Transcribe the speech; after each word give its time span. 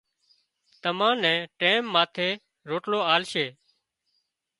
تمان 0.83 1.15
نين 1.23 1.39
ٽيم 1.59 1.81
ماٿي 1.93 2.29
روٽلو 2.69 2.99
آلشي 3.13 3.45